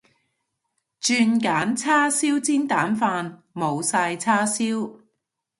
[0.99, 4.99] 轉揀叉燒煎蛋飯，冇晒叉燒